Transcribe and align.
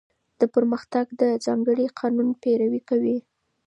دا 0.39 0.45
پرمختګ 0.55 1.05
د 1.21 1.23
ځانګړي 1.45 1.85
قانون 1.99 2.27
پیروي 2.41 2.81
کوي. 2.89 3.17